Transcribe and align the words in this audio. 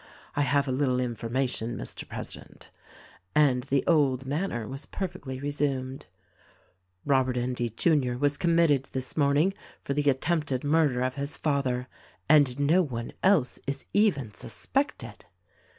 I 0.35 0.41
have 0.41 0.67
a 0.67 0.71
little 0.71 0.97
informa 0.97 1.47
tion, 1.47 1.77
Mr. 1.77 2.09
President: 2.09 2.71
(and 3.35 3.65
the 3.65 3.85
old 3.85 4.25
manner 4.25 4.67
was 4.67 4.87
perfectly 4.87 5.39
resumed), 5.39 6.07
Robert 7.05 7.37
Endy, 7.37 7.69
Jr., 7.69 8.13
was 8.13 8.35
committed 8.35 8.85
this 8.93 9.15
morning 9.15 9.53
for 9.83 9.93
the 9.93 10.09
attempted 10.09 10.63
murder 10.63 11.01
of 11.01 11.13
his 11.21 11.37
father, 11.37 11.87
and 12.27 12.59
no 12.59 12.81
one 12.81 13.13
else 13.21 13.59
is 13.67 13.85
even 13.93 14.33
suspected." 14.33 15.25